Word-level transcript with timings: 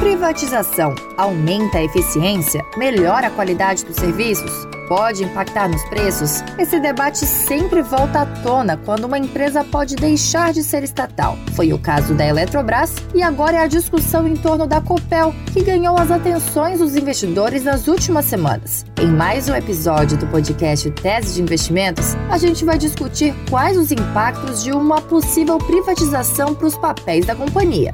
Privatização 0.00 0.94
aumenta 1.14 1.76
a 1.76 1.84
eficiência, 1.84 2.64
melhora 2.74 3.26
a 3.26 3.30
qualidade 3.30 3.84
dos 3.84 3.96
serviços, 3.96 4.50
pode 4.88 5.22
impactar 5.22 5.68
nos 5.68 5.84
preços? 5.90 6.42
Esse 6.58 6.80
debate 6.80 7.18
sempre 7.26 7.82
volta 7.82 8.22
à 8.22 8.26
tona 8.26 8.78
quando 8.78 9.04
uma 9.04 9.18
empresa 9.18 9.62
pode 9.62 9.96
deixar 9.96 10.54
de 10.54 10.62
ser 10.62 10.82
estatal. 10.84 11.36
Foi 11.54 11.74
o 11.74 11.78
caso 11.78 12.14
da 12.14 12.26
Eletrobras 12.26 12.94
e 13.14 13.22
agora 13.22 13.58
é 13.58 13.60
a 13.60 13.66
discussão 13.66 14.26
em 14.26 14.36
torno 14.36 14.66
da 14.66 14.80
Copel, 14.80 15.34
que 15.52 15.62
ganhou 15.62 15.98
as 15.98 16.10
atenções 16.10 16.78
dos 16.78 16.96
investidores 16.96 17.62
nas 17.62 17.86
últimas 17.86 18.24
semanas. 18.24 18.86
Em 18.98 19.06
mais 19.06 19.50
um 19.50 19.54
episódio 19.54 20.16
do 20.16 20.26
podcast 20.28 20.90
Tese 20.92 21.34
de 21.34 21.42
Investimentos, 21.42 22.16
a 22.30 22.38
gente 22.38 22.64
vai 22.64 22.78
discutir 22.78 23.34
quais 23.50 23.76
os 23.76 23.92
impactos 23.92 24.64
de 24.64 24.72
uma 24.72 25.02
possível 25.02 25.58
privatização 25.58 26.54
para 26.54 26.66
os 26.66 26.78
papéis 26.78 27.26
da 27.26 27.34
companhia. 27.34 27.92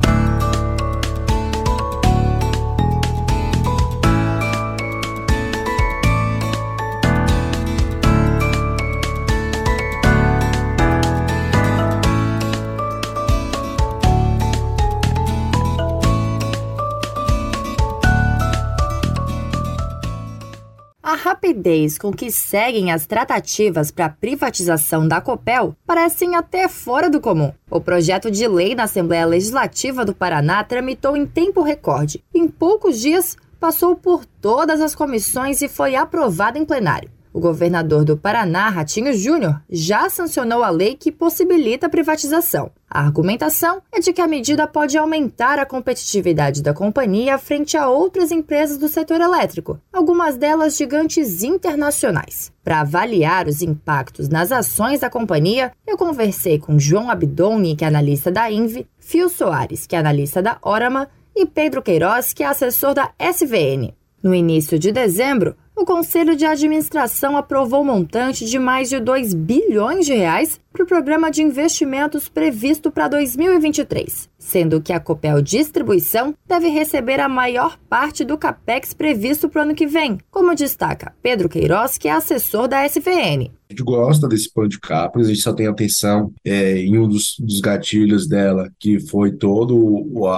Rapidez 21.14 21.96
com 21.98 22.12
que 22.12 22.30
seguem 22.30 22.90
as 22.90 23.06
tratativas 23.06 23.90
para 23.90 24.06
a 24.06 24.10
privatização 24.10 25.06
da 25.06 25.20
Copel 25.20 25.76
parecem 25.86 26.34
até 26.34 26.68
fora 26.68 27.08
do 27.08 27.20
comum. 27.20 27.52
O 27.70 27.80
projeto 27.80 28.30
de 28.30 28.48
lei 28.48 28.74
na 28.74 28.84
Assembleia 28.84 29.24
Legislativa 29.24 30.04
do 30.04 30.14
Paraná 30.14 30.64
tramitou 30.64 31.16
em 31.16 31.24
tempo 31.24 31.62
recorde. 31.62 32.24
Em 32.34 32.48
poucos 32.48 33.00
dias, 33.00 33.36
passou 33.60 33.96
por 33.96 34.24
todas 34.24 34.80
as 34.80 34.94
comissões 34.94 35.62
e 35.62 35.68
foi 35.68 35.94
aprovado 35.94 36.58
em 36.58 36.64
plenário. 36.64 37.15
O 37.36 37.38
governador 37.38 38.02
do 38.02 38.16
Paraná, 38.16 38.70
Ratinho 38.70 39.12
Júnior, 39.12 39.60
já 39.68 40.08
sancionou 40.08 40.64
a 40.64 40.70
lei 40.70 40.94
que 40.94 41.12
possibilita 41.12 41.84
a 41.86 41.90
privatização. 41.90 42.70
A 42.88 43.02
argumentação 43.02 43.82
é 43.92 44.00
de 44.00 44.10
que 44.10 44.22
a 44.22 44.26
medida 44.26 44.66
pode 44.66 44.96
aumentar 44.96 45.58
a 45.58 45.66
competitividade 45.66 46.62
da 46.62 46.72
companhia 46.72 47.36
frente 47.36 47.76
a 47.76 47.90
outras 47.90 48.32
empresas 48.32 48.78
do 48.78 48.88
setor 48.88 49.20
elétrico, 49.20 49.78
algumas 49.92 50.38
delas 50.38 50.78
gigantes 50.78 51.42
internacionais. 51.42 52.50
Para 52.64 52.80
avaliar 52.80 53.46
os 53.48 53.60
impactos 53.60 54.30
nas 54.30 54.50
ações 54.50 55.00
da 55.00 55.10
companhia, 55.10 55.72
eu 55.86 55.98
conversei 55.98 56.58
com 56.58 56.78
João 56.78 57.10
Abdoni, 57.10 57.76
que 57.76 57.84
é 57.84 57.88
analista 57.88 58.32
da 58.32 58.50
Inve, 58.50 58.86
Fio 58.98 59.28
Soares, 59.28 59.86
que 59.86 59.94
é 59.94 59.98
analista 59.98 60.40
da 60.40 60.56
Orama, 60.62 61.06
e 61.36 61.44
Pedro 61.44 61.82
Queiroz, 61.82 62.32
que 62.32 62.42
é 62.42 62.46
assessor 62.46 62.94
da 62.94 63.10
SVN. 63.20 63.92
No 64.22 64.34
início 64.34 64.78
de 64.78 64.90
dezembro, 64.90 65.54
o 65.76 65.84
Conselho 65.84 66.34
de 66.34 66.46
Administração 66.46 67.36
aprovou 67.36 67.82
um 67.82 67.84
montante 67.84 68.46
de 68.46 68.58
mais 68.58 68.88
de 68.88 68.98
2 68.98 69.34
bilhões 69.34 70.06
de 70.06 70.14
reais 70.14 70.58
para 70.72 70.82
o 70.82 70.86
programa 70.86 71.30
de 71.30 71.42
investimentos 71.42 72.30
previsto 72.30 72.90
para 72.90 73.08
2023, 73.08 74.30
sendo 74.38 74.80
que 74.80 74.92
a 74.92 74.98
Copel 74.98 75.42
Distribuição 75.42 76.34
deve 76.46 76.68
receber 76.68 77.20
a 77.20 77.28
maior 77.28 77.78
parte 77.90 78.24
do 78.24 78.38
capex 78.38 78.94
previsto 78.94 79.50
para 79.50 79.60
o 79.60 79.62
ano 79.64 79.74
que 79.74 79.86
vem, 79.86 80.18
como 80.30 80.54
destaca 80.54 81.14
Pedro 81.22 81.48
Queiroz, 81.48 81.98
que 81.98 82.08
é 82.08 82.12
assessor 82.12 82.66
da 82.66 82.86
SVN. 82.86 83.55
A 83.68 83.72
gente 83.72 83.82
gosta 83.82 84.28
desse 84.28 84.52
plano 84.52 84.68
de 84.68 84.78
capas, 84.78 85.26
a 85.26 85.28
gente 85.30 85.42
só 85.42 85.52
tem 85.52 85.66
atenção 85.66 86.32
é, 86.44 86.78
em 86.78 86.96
um 86.98 87.08
dos, 87.08 87.34
dos, 87.38 87.60
gatilhos 87.60 88.28
dela, 88.28 88.70
que 88.78 89.00
foi 89.00 89.32
toda 89.32 89.74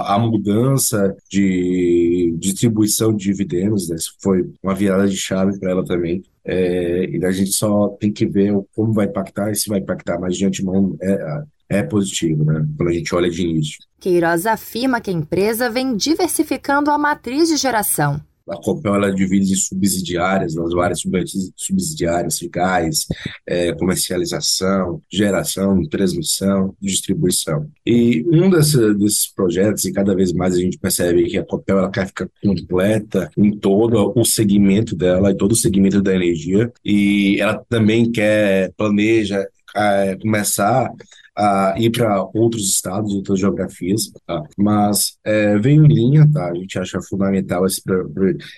a 0.05 0.17
mudança 0.17 1.15
de 1.29 2.35
distribuição 2.39 3.15
de 3.15 3.25
dividendos, 3.25 3.87
né? 3.87 3.95
Isso 3.95 4.13
foi 4.19 4.49
uma 4.63 4.73
virada 4.73 5.07
de 5.07 5.15
chave 5.15 5.59
para 5.59 5.71
ela 5.71 5.85
também. 5.85 6.23
É, 6.43 7.05
e 7.05 7.23
a 7.23 7.31
gente 7.31 7.51
só 7.51 7.89
tem 7.99 8.11
que 8.11 8.25
ver 8.25 8.53
como 8.75 8.93
vai 8.93 9.05
impactar 9.05 9.51
e 9.51 9.55
se 9.55 9.69
vai 9.69 9.79
impactar, 9.79 10.19
mas 10.19 10.35
de 10.35 10.45
antemão 10.45 10.97
é, 10.99 11.43
é 11.69 11.83
positivo, 11.83 12.43
né? 12.43 12.65
Quando 12.75 12.89
a 12.89 12.93
gente 12.93 13.13
olha 13.13 13.29
de 13.29 13.43
início. 13.43 13.77
Queiroz 13.99 14.47
afirma 14.47 14.99
que 14.99 15.11
a 15.11 15.13
empresa 15.13 15.69
vem 15.69 15.95
diversificando 15.95 16.89
a 16.89 16.97
matriz 16.97 17.49
de 17.49 17.57
geração 17.57 18.19
a 18.49 18.57
Copel 18.57 18.95
ela 18.95 19.13
divide 19.13 19.55
subsidiárias, 19.55 20.55
nas 20.55 20.73
várias 20.73 21.01
subsidiárias, 21.55 22.39
gás, 22.51 23.05
é, 23.47 23.73
comercialização, 23.73 25.01
geração, 25.11 25.85
transmissão, 25.87 26.75
distribuição. 26.81 27.69
E 27.85 28.25
um 28.27 28.49
desses 28.49 29.33
projetos, 29.33 29.85
e 29.85 29.93
cada 29.93 30.15
vez 30.15 30.33
mais 30.33 30.55
a 30.55 30.59
gente 30.59 30.77
percebe 30.77 31.25
que 31.25 31.37
a 31.37 31.45
Copel 31.45 31.79
ela 31.79 31.91
quer 31.91 32.07
ficar 32.07 32.27
completa 32.43 33.29
em 33.37 33.57
todo 33.57 34.13
o 34.15 34.25
segmento 34.25 34.95
dela, 34.95 35.31
em 35.31 35.37
todo 35.37 35.51
o 35.51 35.57
segmento 35.57 36.01
da 36.01 36.15
energia, 36.15 36.71
e 36.83 37.39
ela 37.39 37.63
também 37.69 38.11
quer, 38.11 38.71
planeja 38.75 39.45
é, 39.75 40.15
começar 40.15 40.91
ir 41.77 41.91
para 41.91 42.23
outros 42.33 42.69
estados, 42.69 43.13
outras 43.13 43.39
geografias, 43.39 44.11
tá? 44.25 44.43
mas 44.57 45.17
é, 45.25 45.55
em 45.55 45.87
linha, 45.87 46.29
tá? 46.31 46.49
A 46.49 46.55
gente 46.55 46.77
acha 46.77 47.01
fundamental 47.01 47.65
esse, 47.65 47.81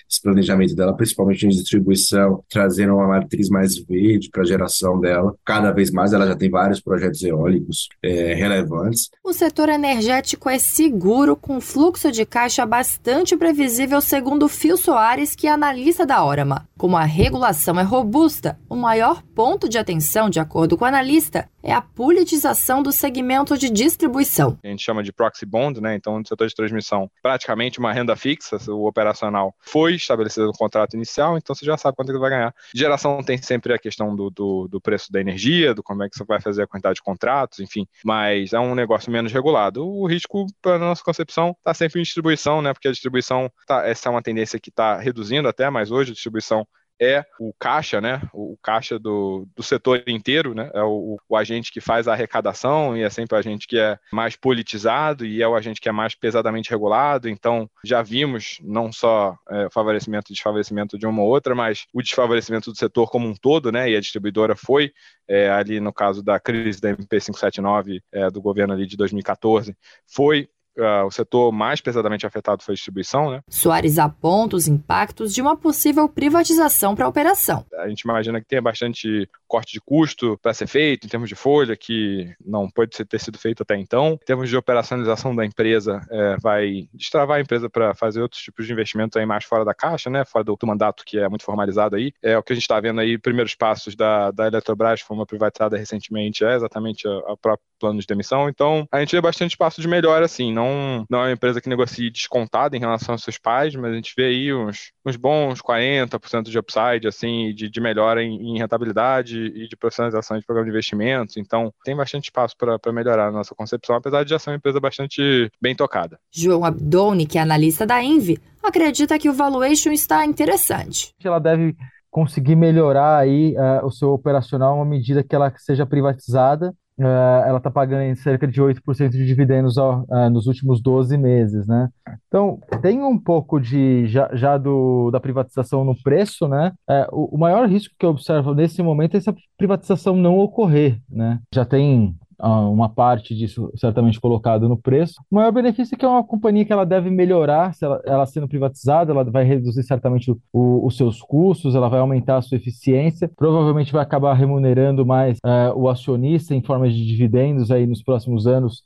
esse 0.08 0.22
planejamento 0.22 0.74
dela, 0.74 0.96
principalmente 0.96 1.46
em 1.46 1.50
distribuição, 1.50 2.42
trazendo 2.48 2.94
uma 2.94 3.08
matriz 3.08 3.48
mais 3.48 3.76
verde 3.76 4.28
para 4.30 4.42
a 4.42 4.46
geração 4.46 5.00
dela. 5.00 5.34
Cada 5.44 5.70
vez 5.72 5.90
mais 5.90 6.12
ela 6.12 6.26
já 6.26 6.34
tem 6.34 6.50
vários 6.50 6.80
projetos 6.80 7.22
eólicos 7.22 7.88
é, 8.02 8.34
relevantes. 8.34 9.10
O 9.24 9.32
setor 9.32 9.68
energético 9.68 10.48
é 10.48 10.58
seguro, 10.58 11.36
com 11.36 11.60
fluxo 11.60 12.10
de 12.10 12.24
caixa 12.24 12.64
bastante 12.66 13.36
previsível, 13.36 14.00
segundo 14.00 14.48
Fio 14.48 14.76
Soares, 14.76 15.34
que 15.34 15.46
é 15.46 15.50
analista 15.50 16.04
da 16.06 16.24
Orama. 16.24 16.68
Como 16.76 16.96
a 16.96 17.04
regulação 17.04 17.78
é 17.78 17.82
robusta, 17.82 18.58
o 18.68 18.74
maior 18.74 19.22
ponto 19.34 19.68
de 19.68 19.78
atenção, 19.78 20.28
de 20.28 20.40
acordo 20.40 20.76
com 20.76 20.84
o 20.84 20.88
analista, 20.88 21.48
é 21.62 21.72
a 21.72 21.80
politização 21.80 22.82
do 22.82 22.90
segmento 22.90 23.56
de 23.56 23.70
distribuição. 23.70 24.58
A 24.62 24.68
gente 24.68 24.82
chama 24.82 25.02
de 25.02 25.12
proxy 25.12 25.46
bond, 25.46 25.80
né? 25.80 25.94
Então, 25.94 26.18
no 26.18 26.26
setor 26.26 26.48
de 26.48 26.54
transmissão, 26.54 27.10
praticamente 27.22 27.78
uma 27.78 27.92
renda 27.92 28.16
fixa, 28.16 28.58
o 28.68 28.86
operacional 28.86 29.54
foi 29.60 29.94
estabelecido 29.94 30.46
no 30.46 30.52
contrato 30.52 30.94
inicial, 30.94 31.38
então 31.38 31.54
você 31.54 31.64
já 31.64 31.76
sabe 31.76 31.96
quanto 31.96 32.10
ele 32.10 32.18
vai 32.18 32.30
ganhar. 32.30 32.54
Geração 32.74 33.22
tem 33.22 33.38
sempre 33.38 33.72
a 33.72 33.78
questão 33.78 34.14
do, 34.14 34.30
do, 34.30 34.68
do, 34.68 34.80
preço 34.80 35.12
da 35.12 35.20
energia, 35.20 35.74
do 35.74 35.82
como 35.82 36.02
é 36.02 36.08
que 36.08 36.16
você 36.16 36.24
vai 36.24 36.40
fazer 36.40 36.62
a 36.62 36.66
quantidade 36.66 36.96
de 36.96 37.02
contratos, 37.02 37.60
enfim, 37.60 37.86
mas 38.04 38.52
é 38.52 38.58
um 38.58 38.74
negócio 38.74 39.10
menos 39.10 39.32
regulado. 39.32 39.86
O 39.86 40.06
risco, 40.06 40.46
para 40.60 40.78
nossa 40.78 41.02
concepção, 41.02 41.54
está 41.58 41.72
sempre 41.74 42.00
em 42.00 42.02
distribuição, 42.02 42.60
né? 42.60 42.72
Porque 42.72 42.88
a 42.88 42.92
distribuição, 42.92 43.50
tá, 43.66 43.86
essa 43.86 44.08
é 44.08 44.10
uma 44.10 44.22
tendência 44.22 44.58
que 44.58 44.70
está 44.70 44.98
reduzindo 44.98 45.48
até, 45.48 45.70
mas 45.70 45.90
hoje 45.90 46.10
a 46.10 46.14
distribuição 46.14 46.66
é 47.02 47.26
o 47.40 47.52
caixa, 47.58 48.00
né? 48.00 48.22
O 48.32 48.56
caixa 48.62 48.96
do, 48.96 49.48
do 49.56 49.62
setor 49.62 50.04
inteiro, 50.06 50.54
né? 50.54 50.70
É 50.72 50.82
o, 50.82 51.18
o, 51.28 51.36
agente 51.36 51.72
que 51.72 51.80
faz 51.80 52.06
a 52.06 52.12
arrecadação 52.12 52.96
e 52.96 53.02
é 53.02 53.10
sempre 53.10 53.34
o 53.34 53.38
agente 53.38 53.66
que 53.66 53.76
é 53.76 53.98
mais 54.12 54.36
politizado 54.36 55.26
e 55.26 55.42
é 55.42 55.48
o 55.48 55.56
agente 55.56 55.80
que 55.80 55.88
é 55.88 55.92
mais 55.92 56.14
pesadamente 56.14 56.70
regulado. 56.70 57.28
Então, 57.28 57.68
já 57.84 58.02
vimos 58.02 58.58
não 58.62 58.92
só 58.92 59.36
é, 59.50 59.68
favorecimento 59.72 60.30
e 60.30 60.34
desfavorecimento 60.34 60.96
de 60.96 61.04
uma 61.04 61.22
ou 61.22 61.28
outra, 61.28 61.56
mas 61.56 61.86
o 61.92 62.00
desfavorecimento 62.00 62.70
do 62.70 62.78
setor 62.78 63.10
como 63.10 63.26
um 63.26 63.34
todo, 63.34 63.72
né? 63.72 63.90
E 63.90 63.96
a 63.96 64.00
distribuidora 64.00 64.54
foi 64.54 64.92
é, 65.26 65.50
ali 65.50 65.80
no 65.80 65.92
caso 65.92 66.22
da 66.22 66.38
crise 66.38 66.80
da 66.80 66.90
MP 66.90 67.18
579 67.18 68.00
é, 68.12 68.30
do 68.30 68.40
governo 68.40 68.74
ali 68.74 68.86
de 68.86 68.96
2014, 68.96 69.76
foi 70.06 70.48
Uh, 70.76 71.06
o 71.06 71.10
setor 71.10 71.52
mais 71.52 71.80
pesadamente 71.80 72.26
afetado 72.26 72.62
foi 72.62 72.72
a 72.72 72.76
distribuição, 72.76 73.30
né? 73.30 73.40
Soares 73.48 73.98
aponta 73.98 74.56
os 74.56 74.66
impactos 74.66 75.34
de 75.34 75.42
uma 75.42 75.56
possível 75.56 76.08
privatização 76.08 76.94
para 76.94 77.04
a 77.04 77.08
operação. 77.08 77.64
A 77.78 77.88
gente 77.88 78.00
imagina 78.00 78.40
que 78.40 78.46
tenha 78.46 78.62
bastante 78.62 79.28
corte 79.46 79.72
de 79.74 79.80
custo 79.80 80.38
para 80.40 80.54
ser 80.54 80.66
feito, 80.66 81.06
em 81.06 81.10
termos 81.10 81.28
de 81.28 81.34
folha, 81.34 81.76
que 81.76 82.34
não 82.44 82.70
pode 82.70 82.90
ter 82.90 83.18
sido 83.18 83.38
feito 83.38 83.62
até 83.62 83.76
então. 83.76 84.18
Em 84.22 84.24
termos 84.24 84.48
de 84.48 84.56
operacionalização 84.56 85.36
da 85.36 85.44
empresa, 85.44 86.00
é, 86.10 86.36
vai 86.40 86.88
destravar 86.94 87.38
a 87.38 87.40
empresa 87.40 87.68
para 87.68 87.94
fazer 87.94 88.22
outros 88.22 88.40
tipos 88.40 88.66
de 88.66 88.72
investimento 88.72 89.18
aí 89.18 89.26
mais 89.26 89.44
fora 89.44 89.64
da 89.64 89.74
caixa, 89.74 90.08
né? 90.08 90.24
Fora 90.24 90.44
do, 90.44 90.56
do 90.56 90.66
mandato 90.66 91.04
que 91.04 91.18
é 91.18 91.28
muito 91.28 91.44
formalizado 91.44 91.96
aí. 91.96 92.12
É 92.22 92.38
o 92.38 92.42
que 92.42 92.52
a 92.52 92.56
gente 92.56 92.62
está 92.62 92.80
vendo 92.80 93.00
aí, 93.00 93.18
primeiros 93.18 93.54
passos 93.54 93.94
da, 93.94 94.30
da 94.30 94.46
Eletrobras, 94.46 95.00
foi 95.00 95.16
uma 95.16 95.26
privatizada 95.26 95.76
recentemente, 95.76 96.44
é 96.44 96.54
exatamente 96.54 97.06
a 97.06 97.36
própria 97.36 97.72
plano 97.82 98.00
de 98.00 98.06
demissão. 98.06 98.48
Então, 98.48 98.86
a 98.92 99.00
gente 99.00 99.10
vê 99.10 99.20
bastante 99.20 99.50
espaço 99.50 99.80
de 99.80 99.88
melhora, 99.88 100.24
assim. 100.24 100.52
Não, 100.52 100.61
não 101.08 101.20
é 101.20 101.26
uma 101.26 101.32
empresa 101.32 101.60
que 101.60 101.68
negocie 101.68 102.10
descontada 102.10 102.76
em 102.76 102.80
relação 102.80 103.14
aos 103.14 103.22
seus 103.22 103.38
pais, 103.38 103.74
mas 103.74 103.92
a 103.92 103.94
gente 103.94 104.12
vê 104.16 104.26
aí 104.26 104.54
uns, 104.54 104.92
uns 105.04 105.16
bons 105.16 105.60
40% 105.60 106.44
de 106.44 106.58
upside, 106.58 107.06
assim, 107.06 107.54
de, 107.54 107.68
de 107.68 107.80
melhora 107.80 108.22
em, 108.22 108.54
em, 108.54 108.58
rentabilidade 108.58 109.38
e 109.38 109.68
de 109.68 109.76
profissionalização 109.76 110.38
de 110.38 110.44
programa 110.44 110.66
de 110.66 110.72
investimentos. 110.72 111.36
Então, 111.36 111.72
tem 111.84 111.96
bastante 111.96 112.24
espaço 112.24 112.56
para 112.56 112.92
melhorar 112.92 113.28
a 113.28 113.32
nossa 113.32 113.54
concepção, 113.54 113.96
apesar 113.96 114.24
de 114.24 114.30
já 114.30 114.38
ser 114.38 114.50
uma 114.50 114.56
empresa 114.56 114.80
bastante 114.80 115.50
bem 115.60 115.74
tocada. 115.74 116.18
João 116.30 116.64
Abdoni, 116.64 117.26
que 117.26 117.38
é 117.38 117.40
analista 117.40 117.86
da 117.86 118.02
Envy, 118.02 118.38
acredita 118.62 119.18
que 119.18 119.28
o 119.28 119.32
valuation 119.32 119.90
está 119.90 120.24
interessante. 120.24 121.14
Ela 121.22 121.38
deve 121.38 121.74
conseguir 122.10 122.54
melhorar 122.54 123.18
aí 123.18 123.54
uh, 123.56 123.86
o 123.86 123.90
seu 123.90 124.10
operacional 124.10 124.80
à 124.80 124.84
medida 124.84 125.24
que 125.24 125.34
ela 125.34 125.52
seja 125.56 125.86
privatizada 125.86 126.74
uh, 127.02 127.46
ela 127.46 127.58
está 127.58 127.70
pagando 127.70 128.16
cerca 128.16 128.46
de 128.46 128.60
8% 128.60 129.10
de 129.10 129.26
dividendos 129.26 129.76
uh, 129.76 130.04
nos 130.30 130.46
últimos 130.46 130.80
12 130.80 131.16
meses, 131.16 131.66
né? 131.66 131.88
Então, 132.28 132.58
tem 132.80 133.02
um 133.02 133.18
pouco 133.18 133.60
de 133.60 134.06
já, 134.06 134.30
já 134.32 134.56
do, 134.56 135.10
da 135.10 135.20
privatização 135.20 135.84
no 135.84 135.94
preço, 136.02 136.48
né? 136.48 136.72
É, 136.88 137.06
o, 137.12 137.36
o 137.36 137.38
maior 137.38 137.68
risco 137.68 137.94
que 137.98 138.06
eu 138.06 138.10
observo 138.10 138.54
nesse 138.54 138.82
momento 138.82 139.14
é 139.14 139.18
essa 139.18 139.34
privatização 139.56 140.16
não 140.16 140.38
ocorrer, 140.38 140.98
né? 141.08 141.38
Já 141.54 141.64
tem 141.64 142.14
uma 142.42 142.88
parte 142.88 143.34
disso 143.34 143.70
certamente 143.76 144.20
colocado 144.20 144.68
no 144.68 144.76
preço. 144.76 145.14
O 145.30 145.36
maior 145.36 145.52
benefício 145.52 145.94
é 145.94 145.98
que 145.98 146.04
é 146.04 146.08
uma 146.08 146.24
companhia 146.24 146.64
que 146.64 146.72
ela 146.72 146.84
deve 146.84 147.08
melhorar, 147.08 147.72
se 147.74 147.84
ela, 147.84 148.00
ela 148.04 148.26
sendo 148.26 148.48
privatizada, 148.48 149.12
ela 149.12 149.24
vai 149.24 149.44
reduzir 149.44 149.82
certamente 149.84 150.34
o, 150.52 150.86
os 150.86 150.96
seus 150.96 151.22
custos, 151.22 151.74
ela 151.74 151.88
vai 151.88 152.00
aumentar 152.00 152.38
a 152.38 152.42
sua 152.42 152.56
eficiência, 152.56 153.30
provavelmente 153.36 153.92
vai 153.92 154.02
acabar 154.02 154.34
remunerando 154.34 155.06
mais 155.06 155.38
uh, 155.38 155.76
o 155.76 155.88
acionista 155.88 156.54
em 156.54 156.62
forma 156.62 156.88
de 156.88 157.06
dividendos 157.06 157.70
aí 157.70 157.86
nos 157.86 158.02
próximos 158.02 158.46
anos, 158.46 158.82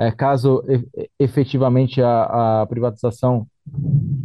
uh, 0.00 0.16
caso 0.16 0.62
efetivamente 1.18 2.00
a, 2.00 2.62
a 2.62 2.66
privatização 2.66 3.46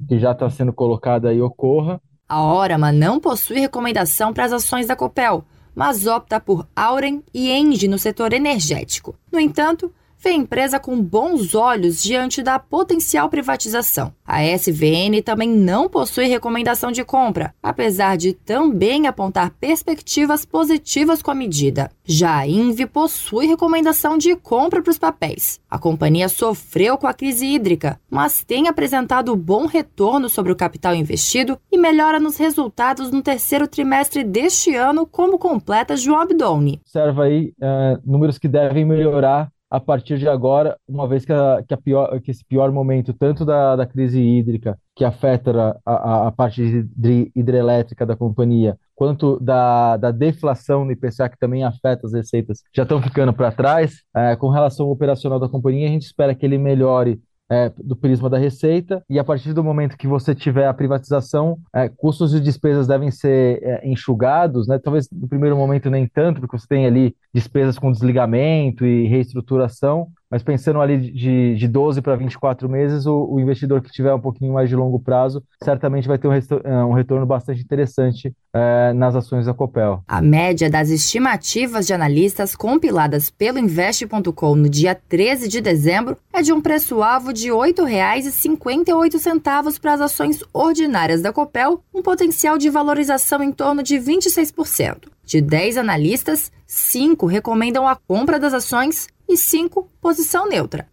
que 0.08 0.20
já 0.20 0.32
está 0.32 0.50
sendo 0.50 0.72
colocada 0.72 1.30
aí 1.30 1.42
ocorra. 1.42 2.00
A 2.28 2.44
Orama 2.44 2.92
não 2.92 3.20
possui 3.20 3.60
recomendação 3.60 4.34
para 4.34 4.46
as 4.46 4.52
ações 4.52 4.88
da 4.88 4.96
Copel, 4.96 5.44
mas 5.76 6.08
opta 6.08 6.40
por 6.40 6.68
Auren 6.76 7.22
e 7.34 7.52
Engie 7.52 7.88
no 7.88 8.00
setor 8.00 8.34
energético. 8.34 9.16
No 9.32 9.40
entanto, 9.40 9.94
vê 10.26 10.30
a 10.30 10.34
empresa 10.34 10.80
com 10.80 11.00
bons 11.00 11.54
olhos 11.54 12.02
diante 12.02 12.42
da 12.42 12.58
potencial 12.58 13.30
privatização. 13.30 14.12
A 14.26 14.44
SVN 14.44 15.22
também 15.24 15.48
não 15.48 15.88
possui 15.88 16.26
recomendação 16.26 16.92
de 16.92 17.04
compra, 17.06 17.54
apesar 17.62 18.18
de 18.18 18.34
também 18.34 19.06
apontar 19.06 19.52
perspectivas 19.60 20.44
positivas 20.44 21.22
com 21.22 21.30
a 21.30 21.36
medida. 21.36 21.92
Já 22.04 22.38
a 22.38 22.48
Invi 22.48 22.88
possui 22.88 23.46
recomendação 23.46 24.18
de 24.18 24.36
compra 24.36 24.82
para 24.82 24.90
os 24.90 24.98
papéis. 24.98 25.60
A 25.70 25.78
companhia 25.78 26.28
sofreu 26.28 26.98
com 26.98 27.06
a 27.06 27.14
crise 27.14 27.46
hídrica, 27.46 28.00
mas 28.10 28.44
tem 28.44 28.68
apresentado 28.68 29.36
bom 29.36 29.68
retorno 29.68 30.28
sobre 30.28 30.52
o 30.52 30.56
capital 30.56 30.96
investido 30.96 31.60
e 31.72 31.78
melhora 31.78 32.20
nos 32.20 32.38
resultados 32.38 33.12
no 33.12 33.22
terceiro 33.22 33.68
trimestre 33.68 34.24
deste 34.24 34.76
ano, 34.76 35.06
como 35.06 35.38
completa 35.38 35.96
João 35.96 36.22
Abdoni. 36.22 36.82
Observa 36.84 37.26
aí 37.26 37.54
uh, 37.62 38.02
números 38.04 38.40
que 38.40 38.48
devem 38.48 38.86
melhorar 38.86 39.52
a 39.70 39.80
partir 39.80 40.18
de 40.18 40.28
agora, 40.28 40.78
uma 40.88 41.08
vez 41.08 41.26
que, 41.26 41.34
a, 41.34 41.64
que, 41.68 41.74
a 41.74 41.78
pior, 41.78 42.20
que 42.22 42.32
esse 42.32 42.46
pior 42.46 42.72
momento, 42.72 43.14
tanto 43.14 43.44
da, 43.44 43.76
da 43.76 43.86
crise 43.86 44.22
hídrica, 44.22 44.78
que 44.96 45.04
afeta 45.04 45.78
a, 45.86 46.28
a, 46.28 46.32
parte 46.32 46.88
hidrelétrica 47.36 48.06
da 48.06 48.16
companhia, 48.16 48.78
quanto 48.94 49.40
da, 49.40 49.98
da 49.98 50.12
deflação 50.12 50.86
no 50.86 50.92
IPCA, 50.92 51.30
que 51.30 51.38
também 51.38 51.64
afeta 51.64 52.06
as 52.06 52.14
receitas, 52.14 52.64
já 52.74 52.84
estão 52.84 53.02
ficando 53.02 53.34
para 53.34 53.52
trás. 53.52 54.04
É, 54.16 54.36
com 54.36 54.50
relação 54.50 54.86
ao 54.86 54.92
operacional 54.92 55.40
da 55.40 55.50
companhia, 55.50 55.88
a 55.88 55.92
gente 55.92 56.04
espera 56.06 56.36
que 56.36 56.46
ele 56.46 56.58
melhore 56.58 57.20
é, 57.50 57.72
do 57.78 57.96
prisma 57.96 58.30
da 58.30 58.38
receita, 58.38 59.04
e 59.10 59.20
a 59.20 59.24
partir 59.24 59.54
do 59.54 59.64
momento 59.64 59.98
que 59.98 60.08
você 60.08 60.34
tiver 60.34 60.68
a 60.68 60.74
privatização, 60.74 61.60
é, 61.74 61.90
custos 61.90 62.34
e 62.34 62.40
despesas 62.40 62.88
devem 62.88 63.12
ser 63.12 63.62
é, 63.64 63.88
enxugados, 63.88 64.68
né? 64.68 64.80
talvez 64.80 65.08
no 65.12 65.28
primeiro 65.28 65.56
momento 65.56 65.90
nem 65.90 66.08
tanto, 66.08 66.42
porque 66.42 66.58
você 66.58 66.68
tem 66.68 66.86
ali 66.86 67.16
despesas 67.34 67.78
com 67.78 67.92
desligamento 67.92 68.86
e 68.86 69.08
reestruturação, 69.08 70.08
mas 70.36 70.44
pensando 70.44 70.82
ali 70.82 70.98
de, 70.98 71.56
de 71.56 71.66
12 71.66 72.02
para 72.02 72.18
24 72.18 72.68
meses, 72.68 73.06
o, 73.06 73.26
o, 73.32 73.40
investidor 73.40 73.82
que 73.82 73.90
tiver 73.90 74.14
um 74.14 74.20
pouquinho 74.20 74.52
mais 74.52 74.68
de 74.68 74.76
longo 74.76 75.00
prazo 75.00 75.42
certamente 75.64 76.10
vai 76.10 76.18
ter 76.18 76.28
um, 76.28 76.34
é, 76.34 76.84
um 76.84 76.92
retorno 76.92 77.26
bastante 77.26 77.62
interessante 77.62 78.36
é, 78.54 78.92
nas 78.92 79.16
ações 79.16 79.46
da 79.46 79.54
Copel. 79.54 80.04
A 80.06 80.22
média 80.22 80.70
das 80.70 80.90
estimativas 80.90 81.88
de 81.88 81.94
analistas 81.94 82.54
compiladas 82.54 83.30
pelo 83.30 83.60
Investe.com 83.60 84.56
no 84.56 84.68
dia 84.68 84.94
13 84.94 85.48
de 85.48 85.62
dezembro 85.62 86.18
é 86.34 86.42
de 86.42 86.52
um 86.52 86.60
preço-alvo 86.60 87.32
de 87.32 87.48
R$ 87.48 87.56
8,58 87.56 89.80
para 89.80 89.94
as 89.94 90.02
ações 90.02 90.44
ordinárias 90.52 91.22
da 91.22 91.32
Copel, 91.32 91.82
um 91.94 92.02
potencial 92.02 92.58
de 92.58 92.70
valorização 92.70 93.42
em 93.42 93.54
torno 93.54 93.82
de 93.82 93.96
26%. 93.96 95.15
De 95.26 95.42
10 95.42 95.78
analistas, 95.78 96.52
5 96.68 97.26
recomendam 97.26 97.88
a 97.88 97.96
compra 97.96 98.40
das 98.40 98.54
ações 98.54 99.08
e 99.28 99.36
5 99.36 99.90
posição 100.00 100.48
neutra. 100.48 100.88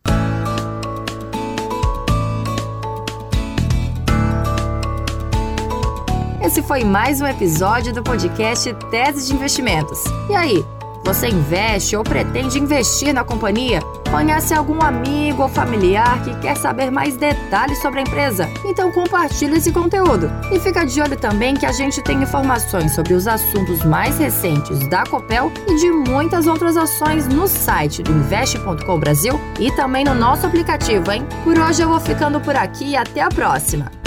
Esse 6.43 6.63
foi 6.63 6.83
mais 6.83 7.21
um 7.21 7.27
episódio 7.27 7.93
do 7.93 8.03
podcast 8.03 8.75
Teses 8.91 9.27
de 9.27 9.35
Investimentos. 9.35 10.03
E 10.29 10.35
aí, 10.35 10.65
você 11.05 11.29
investe 11.29 11.97
ou 11.97 12.05
pretende 12.05 12.59
investir 12.59 13.13
na 13.13 13.25
companhia? 13.25 13.81
Conhece 14.11 14.53
algum 14.53 14.83
amigo 14.83 15.43
ou 15.43 15.49
familiar 15.49 16.23
que 16.23 16.35
quer 16.41 16.57
saber 16.57 16.91
mais 16.91 17.17
detalhes 17.17 17.81
sobre 17.81 18.01
a 18.01 18.03
empresa? 18.03 18.49
Então 18.65 18.93
compartilhe 18.93 19.57
esse 19.57 19.73
conteúdo. 19.73 20.31
E 20.51 20.61
fica 20.61 20.85
de 20.85 21.01
olho 21.01 21.17
também 21.17 21.55
que 21.55 21.65
a 21.65 21.73
gente 21.73 22.03
tem 22.03 22.23
informações 22.23 22.95
sobre 22.95 23.15
os 23.15 23.27
assuntos 23.27 23.83
mais 23.85 24.19
recentes 24.19 24.87
da 24.89 25.05
Copel 25.05 25.51
e 25.67 25.77
de 25.77 25.91
muitas 25.91 26.47
outras 26.47 26.77
ações 26.77 27.27
no 27.27 27.49
site 27.49 28.03
do 28.03 28.13
investe.com 28.13 28.99
Brasil 28.99 29.41
e 29.59 29.73
também 29.73 30.05
no 30.05 30.15
nosso 30.15 30.47
aplicativo, 30.47 31.11
hein? 31.11 31.27
Por 31.43 31.59
hoje 31.59 31.83
eu 31.83 31.89
vou 31.89 32.01
ficando 32.01 32.41
por 32.41 32.55
aqui 32.55 32.91
e 32.91 32.97
até 32.97 33.23
a 33.23 33.29
próxima. 33.29 34.02